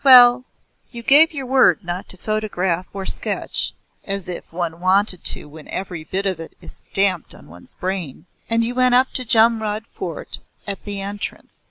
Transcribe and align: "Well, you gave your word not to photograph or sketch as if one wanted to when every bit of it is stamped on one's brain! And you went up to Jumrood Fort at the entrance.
"Well, 0.03 0.45
you 0.89 1.03
gave 1.03 1.31
your 1.31 1.45
word 1.45 1.83
not 1.83 2.09
to 2.09 2.17
photograph 2.17 2.87
or 2.91 3.05
sketch 3.05 3.75
as 4.03 4.27
if 4.27 4.51
one 4.51 4.79
wanted 4.79 5.23
to 5.25 5.45
when 5.45 5.67
every 5.67 6.05
bit 6.05 6.25
of 6.25 6.39
it 6.39 6.57
is 6.59 6.71
stamped 6.75 7.35
on 7.35 7.45
one's 7.49 7.75
brain! 7.75 8.25
And 8.49 8.63
you 8.63 8.73
went 8.73 8.95
up 8.95 9.11
to 9.13 9.23
Jumrood 9.23 9.85
Fort 9.93 10.39
at 10.65 10.85
the 10.85 11.01
entrance. 11.01 11.59